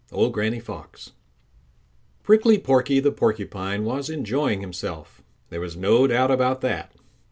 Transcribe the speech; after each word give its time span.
—Old 0.11 0.33
Granny 0.33 0.59
Fox. 0.59 1.11
Prickly 2.23 2.57
Porky 2.57 2.99
the 2.99 3.11
Porcupine 3.11 3.85
was 3.85 4.09
enjoying 4.09 4.61
himself. 4.61 5.21
There 5.51 5.61
was 5.61 5.75
no 5.77 6.07
doubt 6.07 6.31
about 6.31 6.61
that. 6.61 6.91